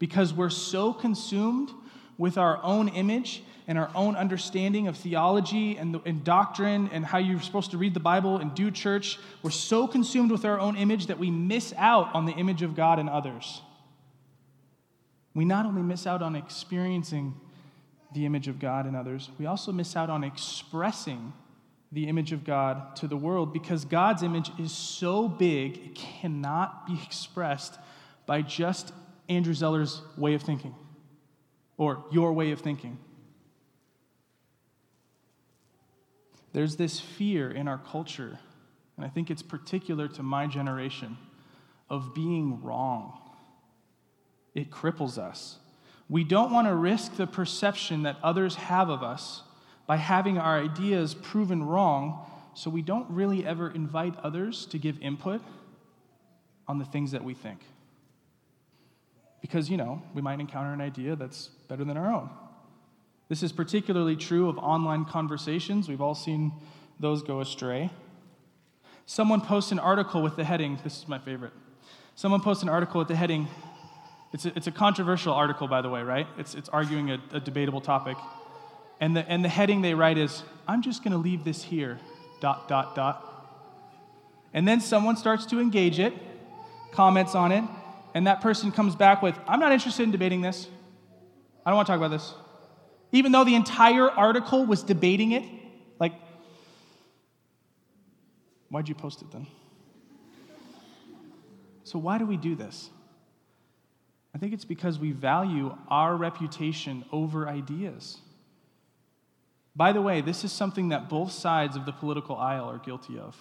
[0.00, 1.70] because we're so consumed
[2.18, 7.18] with our own image and our own understanding of theology and, and, doctrine and how
[7.18, 9.20] you're supposed to read the Bible and do church.
[9.44, 12.74] We're so consumed with our own image that we miss out on the image of
[12.74, 13.62] God in others.
[15.32, 17.36] We not only miss out on experiencing
[18.14, 21.32] the image of God in others, we also miss out on expressing
[21.90, 26.86] the image of God to the world because God's image is so big, it cannot
[26.86, 27.78] be expressed
[28.26, 28.92] by just
[29.28, 30.74] Andrew Zeller's way of thinking
[31.78, 32.98] or your way of thinking.
[36.52, 38.38] There's this fear in our culture,
[38.96, 41.16] and I think it's particular to my generation,
[41.88, 43.18] of being wrong.
[44.54, 45.58] It cripples us.
[46.08, 49.42] We don't want to risk the perception that others have of us
[49.88, 55.00] by having our ideas proven wrong, so we don't really ever invite others to give
[55.00, 55.40] input
[56.68, 57.60] on the things that we think.
[59.40, 62.28] Because, you know, we might encounter an idea that's better than our own.
[63.30, 65.88] This is particularly true of online conversations.
[65.88, 66.52] We've all seen
[67.00, 67.88] those go astray.
[69.06, 71.52] Someone posts an article with the heading, this is my favorite.
[72.14, 73.48] Someone posts an article with the heading,
[74.34, 76.26] it's a, it's a controversial article, by the way, right?
[76.36, 78.18] It's, it's arguing a, a debatable topic.
[79.00, 81.98] And the, and the heading they write is, I'm just going to leave this here,
[82.40, 83.24] dot, dot, dot.
[84.52, 86.12] And then someone starts to engage it,
[86.92, 87.64] comments on it,
[88.14, 90.66] and that person comes back with, I'm not interested in debating this.
[91.64, 92.34] I don't want to talk about this.
[93.12, 95.44] Even though the entire article was debating it,
[95.98, 96.12] like,
[98.68, 99.46] why'd you post it then?
[101.84, 102.90] So, why do we do this?
[104.34, 108.18] I think it's because we value our reputation over ideas.
[109.78, 113.16] By the way, this is something that both sides of the political aisle are guilty
[113.16, 113.36] of.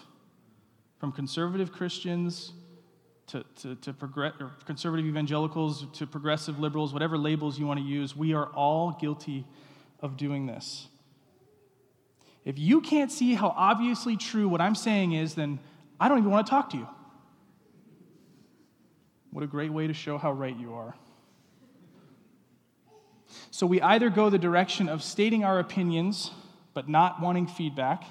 [0.99, 2.53] From conservative Christians
[3.27, 4.33] to, to, to progress,
[4.65, 9.47] conservative evangelicals to progressive liberals, whatever labels you want to use, we are all guilty
[9.99, 10.87] of doing this.
[12.45, 15.57] If you can't see how obviously true what I'm saying is, then
[15.99, 16.87] I don't even want to talk to you.
[19.31, 20.93] What a great way to show how right you are.
[23.51, 26.31] So we either go the direction of stating our opinions
[26.73, 28.03] but not wanting feedback,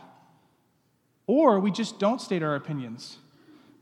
[1.26, 3.18] or we just don't state our opinions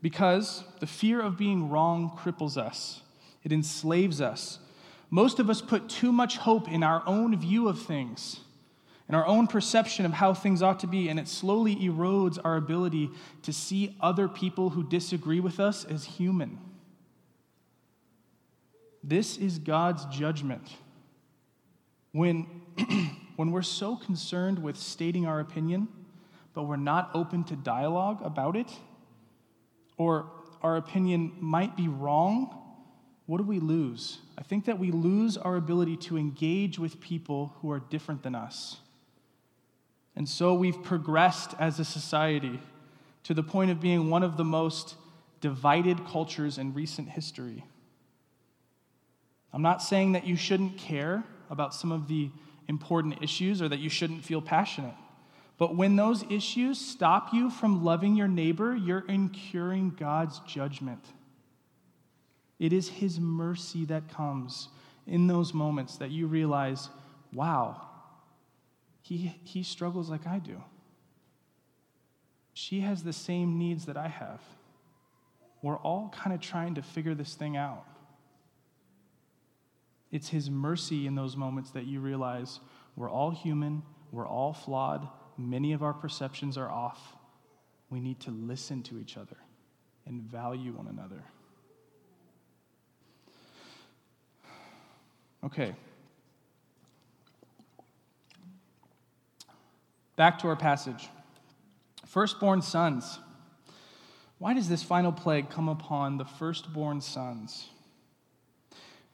[0.01, 3.01] because the fear of being wrong cripples us,
[3.43, 4.59] it enslaves us.
[5.09, 8.41] Most of us put too much hope in our own view of things,
[9.09, 12.55] in our own perception of how things ought to be, and it slowly erodes our
[12.55, 13.09] ability
[13.41, 16.59] to see other people who disagree with us as human.
[19.03, 20.67] This is God's judgment
[22.15, 22.47] when,
[23.35, 25.89] when we're so concerned with stating our opinion,
[26.53, 28.71] but we're not open to dialogue about it,
[29.97, 32.57] or our opinion might be wrong,
[33.25, 34.19] what do we lose?
[34.37, 38.33] I think that we lose our ability to engage with people who are different than
[38.33, 38.77] us.
[40.15, 42.61] And so we've progressed as a society
[43.23, 44.95] to the point of being one of the most
[45.41, 47.65] divided cultures in recent history.
[49.51, 52.29] I'm not saying that you shouldn't care about some of the
[52.67, 54.95] important issues or that you shouldn't feel passionate.
[55.57, 61.05] But when those issues stop you from loving your neighbor, you're incurring God's judgment.
[62.59, 64.69] It is His mercy that comes
[65.07, 66.89] in those moments that you realize,
[67.31, 67.81] wow,
[69.01, 70.61] he, he struggles like I do.
[72.53, 74.41] She has the same needs that I have.
[75.61, 77.85] We're all kind of trying to figure this thing out.
[80.11, 82.59] It's His mercy in those moments that you realize
[82.95, 87.15] we're all human, we're all flawed, many of our perceptions are off.
[87.89, 89.37] We need to listen to each other
[90.05, 91.23] and value one another.
[95.43, 95.75] Okay.
[100.15, 101.09] Back to our passage.
[102.05, 103.19] Firstborn sons.
[104.37, 107.69] Why does this final plague come upon the firstborn sons?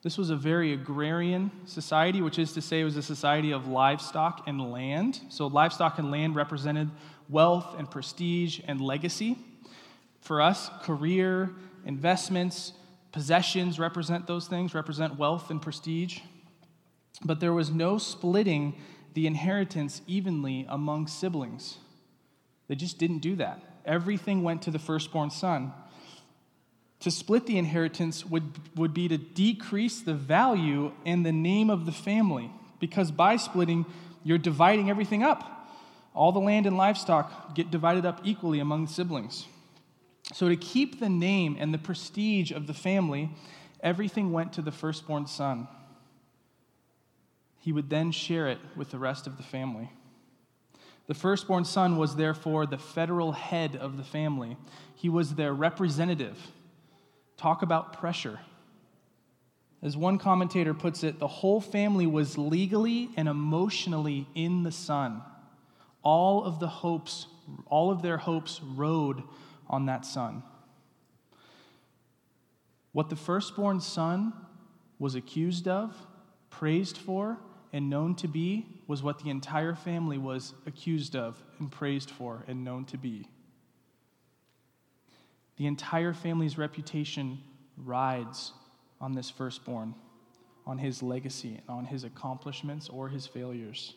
[0.03, 3.67] This was a very agrarian society, which is to say, it was a society of
[3.67, 5.21] livestock and land.
[5.29, 6.89] So, livestock and land represented
[7.29, 9.37] wealth and prestige and legacy.
[10.21, 11.51] For us, career,
[11.85, 12.73] investments,
[13.11, 16.19] possessions represent those things, represent wealth and prestige.
[17.23, 18.75] But there was no splitting
[19.13, 21.77] the inheritance evenly among siblings.
[22.67, 23.61] They just didn't do that.
[23.85, 25.73] Everything went to the firstborn son.
[27.01, 28.43] To split the inheritance would,
[28.75, 33.85] would be to decrease the value and the name of the family, because by splitting,
[34.23, 35.67] you're dividing everything up.
[36.13, 39.47] All the land and livestock get divided up equally among the siblings.
[40.33, 43.31] So, to keep the name and the prestige of the family,
[43.81, 45.67] everything went to the firstborn son.
[47.59, 49.89] He would then share it with the rest of the family.
[51.07, 54.55] The firstborn son was therefore the federal head of the family,
[54.95, 56.37] he was their representative
[57.41, 58.39] Talk about pressure.
[59.81, 65.23] As one commentator puts it, the whole family was legally and emotionally in the son.
[66.03, 67.25] All of the hopes
[67.65, 69.23] all of their hopes rode
[69.67, 70.43] on that son.
[72.91, 74.33] What the firstborn son
[74.99, 75.95] was accused of,
[76.51, 77.39] praised for,
[77.73, 82.43] and known to be was what the entire family was accused of and praised for
[82.47, 83.27] and known to be.
[85.61, 87.37] The entire family's reputation
[87.77, 88.51] rides
[88.99, 89.93] on this firstborn,
[90.65, 93.93] on his legacy, and on his accomplishments or his failures.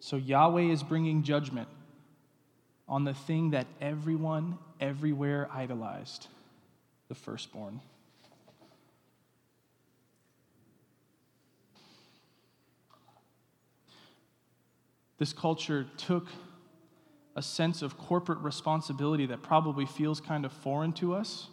[0.00, 1.66] So Yahweh is bringing judgment
[2.86, 6.26] on the thing that everyone everywhere idolized
[7.08, 7.80] the firstborn.
[15.16, 16.26] This culture took
[17.38, 21.46] a sense of corporate responsibility that probably feels kind of foreign to us.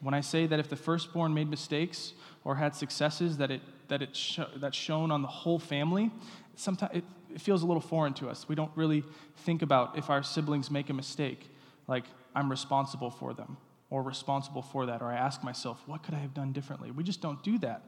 [0.00, 2.12] When I say that if the firstborn made mistakes
[2.44, 6.10] or had successes, that it that it sh- that's shown on the whole family,
[6.56, 7.04] sometimes it,
[7.34, 8.46] it feels a little foreign to us.
[8.50, 9.02] We don't really
[9.38, 11.48] think about if our siblings make a mistake,
[11.86, 12.04] like
[12.34, 13.56] I'm responsible for them
[13.88, 16.90] or responsible for that, or I ask myself, what could I have done differently?
[16.90, 17.82] We just don't do that.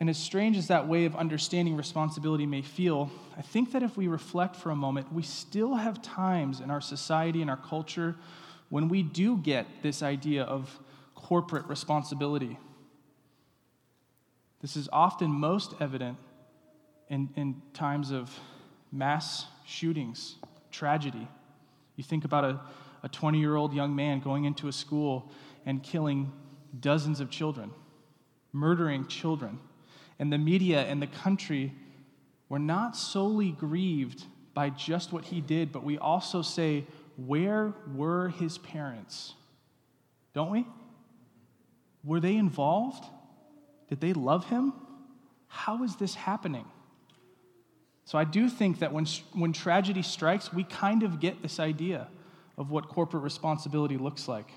[0.00, 3.96] And as strange as that way of understanding responsibility may feel, I think that if
[3.96, 8.14] we reflect for a moment, we still have times in our society and our culture
[8.68, 10.78] when we do get this idea of
[11.16, 12.58] corporate responsibility.
[14.60, 16.16] This is often most evident
[17.08, 18.30] in, in times of
[18.92, 20.36] mass shootings,
[20.70, 21.26] tragedy.
[21.96, 22.60] You think about a,
[23.02, 25.32] a 20 year old young man going into a school
[25.66, 26.30] and killing
[26.78, 27.72] dozens of children,
[28.52, 29.58] murdering children
[30.18, 31.72] and the media and the country
[32.48, 36.84] were not solely grieved by just what he did, but we also say,
[37.16, 39.34] where were his parents?
[40.34, 40.66] Don't we?
[42.02, 43.04] Were they involved?
[43.88, 44.72] Did they love him?
[45.46, 46.64] How is this happening?
[48.04, 52.08] So I do think that when, when tragedy strikes, we kind of get this idea
[52.56, 54.50] of what corporate responsibility looks like.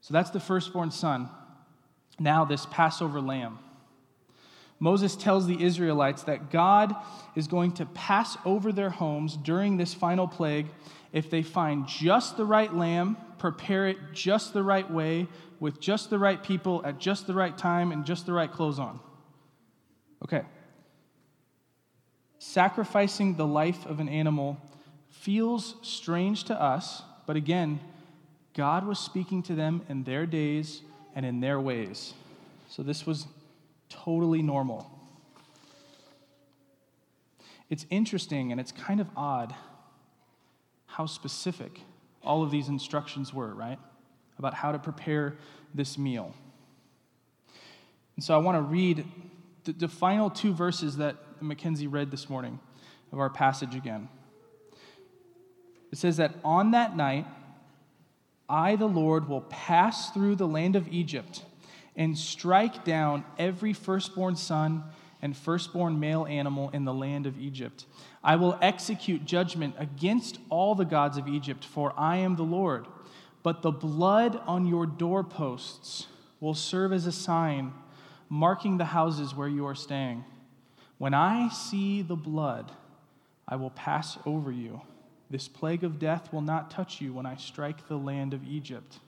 [0.00, 1.28] So that's the firstborn son
[2.18, 3.58] now this Passover lamb.
[4.78, 6.94] Moses tells the Israelites that God
[7.36, 10.66] is going to pass over their homes during this final plague
[11.12, 15.28] if they find just the right lamb, prepare it just the right way,
[15.60, 18.80] with just the right people at just the right time and just the right clothes
[18.80, 18.98] on.
[20.24, 20.42] Okay.
[22.40, 24.60] Sacrificing the life of an animal
[25.10, 27.78] feels strange to us, but again,
[28.54, 30.82] God was speaking to them in their days
[31.14, 32.14] and in their ways.
[32.68, 33.26] So this was
[33.88, 34.90] totally normal.
[37.68, 39.54] It's interesting and it's kind of odd
[40.86, 41.80] how specific
[42.22, 43.78] all of these instructions were, right?
[44.38, 45.36] About how to prepare
[45.74, 46.34] this meal.
[48.16, 49.06] And so I want to read
[49.64, 52.60] the, the final two verses that Mackenzie read this morning
[53.10, 54.08] of our passage again.
[55.90, 57.26] It says that on that night,
[58.52, 61.42] I, the Lord, will pass through the land of Egypt
[61.96, 64.84] and strike down every firstborn son
[65.22, 67.86] and firstborn male animal in the land of Egypt.
[68.22, 72.86] I will execute judgment against all the gods of Egypt, for I am the Lord.
[73.42, 77.72] But the blood on your doorposts will serve as a sign,
[78.28, 80.26] marking the houses where you are staying.
[80.98, 82.70] When I see the blood,
[83.48, 84.82] I will pass over you
[85.32, 88.98] this plague of death will not touch you when I strike the land of Egypt.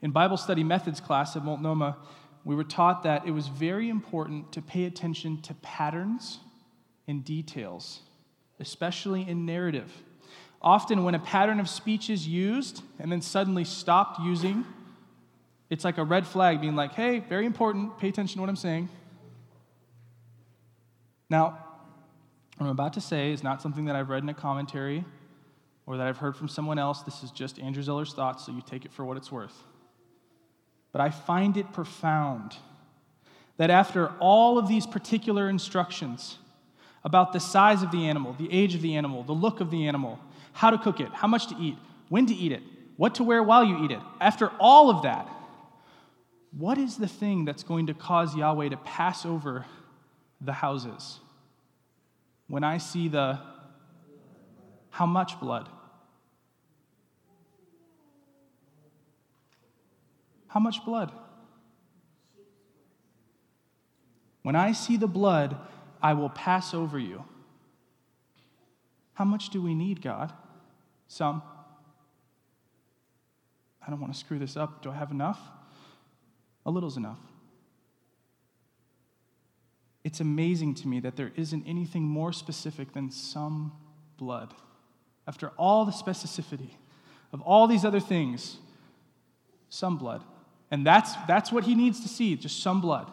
[0.00, 1.98] In Bible study methods class at Multnomah,
[2.44, 6.38] we were taught that it was very important to pay attention to patterns
[7.06, 8.00] and details,
[8.58, 9.92] especially in narrative.
[10.62, 14.64] Often, when a pattern of speech is used and then suddenly stopped using,
[15.68, 18.56] it's like a red flag being like, hey, very important, pay attention to what I'm
[18.56, 18.88] saying.
[21.28, 21.63] Now,
[22.56, 25.04] what I'm about to say is not something that I've read in a commentary
[25.86, 27.02] or that I've heard from someone else.
[27.02, 29.64] This is just Andrew Zeller's thoughts, so you take it for what it's worth.
[30.92, 32.54] But I find it profound
[33.56, 36.38] that after all of these particular instructions
[37.04, 39.86] about the size of the animal, the age of the animal, the look of the
[39.86, 40.18] animal,
[40.52, 41.76] how to cook it, how much to eat,
[42.08, 42.62] when to eat it,
[42.96, 45.28] what to wear while you eat it, after all of that,
[46.56, 49.66] what is the thing that's going to cause Yahweh to pass over
[50.40, 51.18] the houses?
[52.48, 53.38] When I see the
[54.90, 55.68] how much blood?
[60.46, 61.10] How much blood?
[64.42, 65.56] When I see the blood,
[66.00, 67.24] I will pass over you.
[69.14, 70.32] How much do we need, God?
[71.08, 71.42] Some.
[73.84, 74.82] I don't want to screw this up.
[74.82, 75.40] Do I have enough?
[76.66, 77.18] A little's enough.
[80.04, 83.72] It's amazing to me that there isn't anything more specific than some
[84.18, 84.52] blood.
[85.26, 86.70] After all the specificity
[87.32, 88.58] of all these other things,
[89.70, 90.22] some blood.
[90.70, 93.10] And that's, that's what he needs to see, just some blood.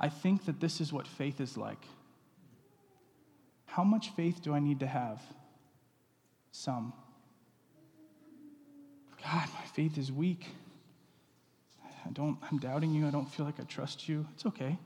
[0.00, 1.82] I think that this is what faith is like.
[3.66, 5.22] How much faith do I need to have?
[6.50, 6.92] Some.
[9.22, 10.46] God, my faith is weak.
[12.04, 13.06] I don't, I'm doubting you.
[13.06, 14.26] I don't feel like I trust you.
[14.34, 14.78] It's okay.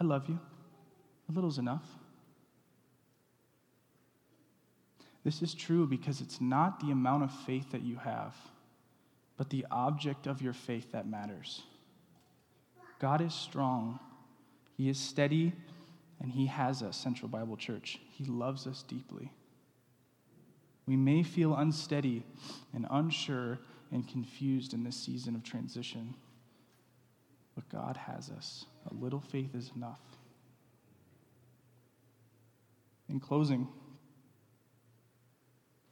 [0.00, 0.38] I love you.
[1.28, 1.84] A little's enough.
[5.22, 8.34] This is true because it's not the amount of faith that you have,
[9.36, 11.62] but the object of your faith that matters.
[12.98, 14.00] God is strong,
[14.76, 15.52] He is steady,
[16.20, 17.98] and He has us, Central Bible Church.
[18.12, 19.30] He loves us deeply.
[20.86, 22.24] We may feel unsteady
[22.74, 23.58] and unsure
[23.92, 26.14] and confused in this season of transition,
[27.54, 28.64] but God has us.
[28.88, 30.00] A little faith is enough.
[33.08, 33.66] In closing,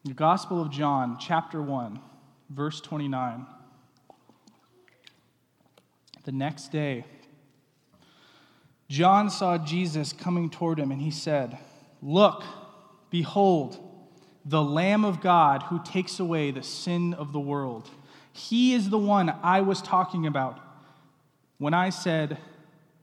[0.05, 2.01] the Gospel of John, chapter 1,
[2.51, 3.47] verse 29.
[6.25, 7.05] The next day,
[8.89, 11.59] John saw Jesus coming toward him, and he said,
[12.01, 12.43] Look,
[13.11, 13.77] behold,
[14.45, 17.91] the Lamb of God who takes away the sin of the world.
[18.33, 20.59] He is the one I was talking about
[21.59, 22.39] when I said,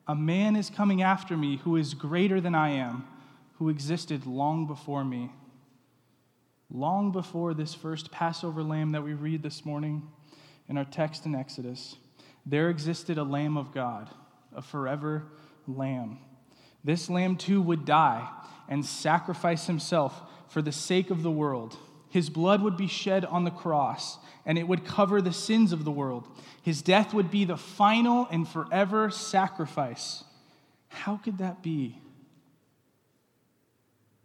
[0.07, 3.07] A man is coming after me who is greater than I am,
[3.53, 5.31] who existed long before me.
[6.69, 10.07] Long before this first Passover lamb that we read this morning
[10.67, 11.95] in our text in Exodus,
[12.45, 14.09] there existed a lamb of God,
[14.55, 15.23] a forever
[15.67, 16.19] lamb.
[16.83, 18.29] This lamb too would die
[18.67, 21.77] and sacrifice himself for the sake of the world.
[22.15, 25.83] His blood would be shed on the cross, and it would cover the sins of
[25.83, 26.29] the world.
[26.61, 30.23] His death would be the final and forever sacrifice.
[30.87, 31.99] How could that be?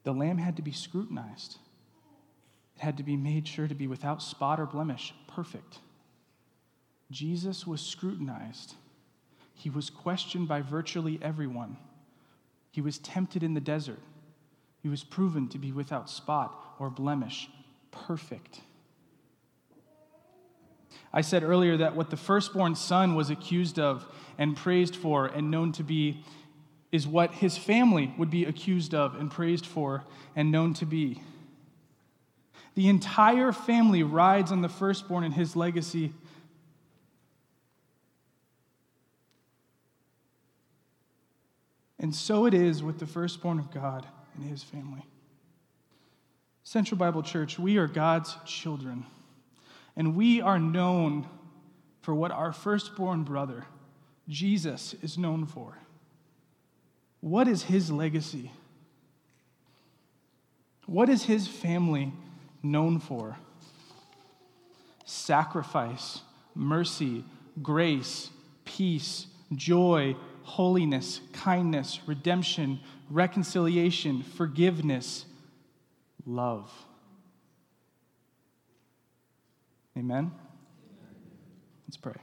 [0.05, 1.57] The lamb had to be scrutinized.
[2.77, 5.81] It had to be made sure to be without spot or blemish, perfect.
[7.11, 8.75] Jesus was scrutinized.
[9.53, 11.77] He was questioned by virtually everyone.
[12.71, 13.99] He was tempted in the desert.
[14.81, 17.49] He was proven to be without spot or blemish,
[17.91, 18.61] perfect.
[21.13, 24.07] I said earlier that what the firstborn son was accused of
[24.39, 26.25] and praised for and known to be
[26.93, 31.23] is what his family would be accused of and praised for and known to be.
[32.75, 36.13] The entire family rides on the firstborn and his legacy.
[41.99, 45.05] And so it is with the firstborn of God and his family.
[46.63, 49.05] Central Bible Church, we are God's children,
[49.97, 51.27] and we are known
[52.03, 53.65] for what our firstborn brother,
[54.29, 55.79] Jesus, is known for.
[57.21, 58.51] What is his legacy?
[60.87, 62.13] What is his family
[62.63, 63.37] known for?
[65.05, 66.21] Sacrifice,
[66.55, 67.25] mercy,
[67.63, 68.31] grace,
[68.65, 72.81] peace, joy, holiness, kindness, redemption,
[73.11, 75.27] reconciliation, forgiveness,
[76.27, 76.71] love.
[79.97, 80.31] Amen?
[81.87, 82.15] Let's pray.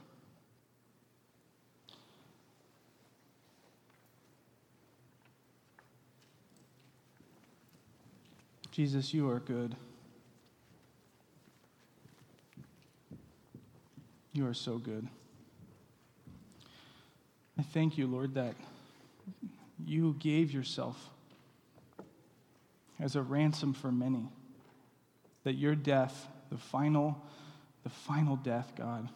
[8.70, 9.74] Jesus, you are good.
[14.32, 15.08] You are so good.
[17.58, 18.54] I thank you, Lord, that
[19.84, 21.10] you gave yourself
[23.00, 24.28] as a ransom for many.
[25.44, 27.22] That your death, the final,
[27.84, 29.08] the final death, God,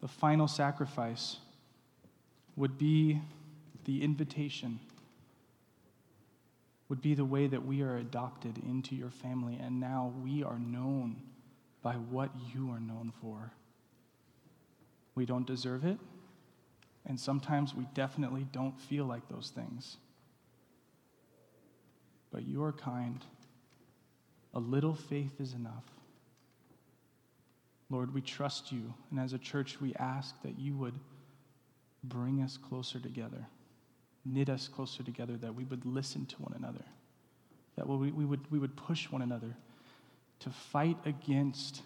[0.00, 1.38] the final sacrifice,
[2.54, 3.20] would be
[3.84, 4.80] the invitation,
[6.88, 10.58] would be the way that we are adopted into your family, and now we are
[10.58, 11.16] known
[11.82, 13.52] by what you are known for.
[15.14, 15.98] We don't deserve it,
[17.04, 19.96] and sometimes we definitely don't feel like those things
[22.36, 23.24] but you are kind.
[24.52, 25.84] A little faith is enough.
[27.88, 30.92] Lord, we trust you, and as a church, we ask that you would
[32.04, 33.46] bring us closer together,
[34.26, 36.84] knit us closer together, that we would listen to one another,
[37.76, 39.56] that we, we, would, we would push one another
[40.40, 41.80] to fight against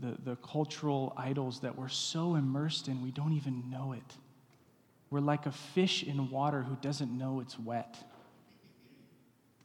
[0.00, 4.14] the, the cultural idols that we're so immersed in we don't even know it.
[5.10, 7.96] We're like a fish in water who doesn't know it's wet.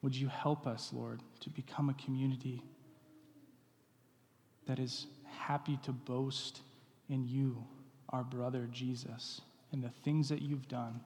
[0.02, 2.64] Would you help us, Lord, to become a community
[4.68, 6.62] that is happy to boast
[7.10, 7.64] in you,
[8.10, 9.42] our brother Jesus,
[9.72, 11.02] and the things that you've done,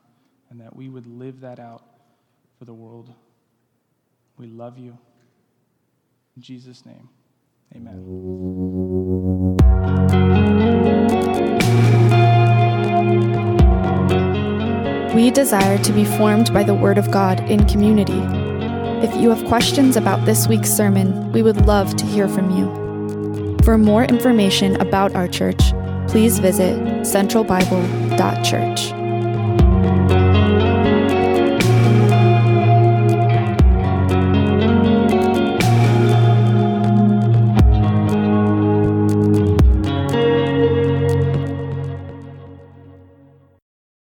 [0.49, 1.83] and that we would live that out
[2.57, 3.13] for the world.
[4.37, 4.97] We love you.
[6.37, 7.09] In Jesus' name,
[7.75, 8.01] amen.
[15.13, 18.44] We desire to be formed by the Word of God in community.
[19.05, 23.55] If you have questions about this week's sermon, we would love to hear from you.
[23.63, 25.61] For more information about our church,
[26.07, 28.94] please visit centralbible.church.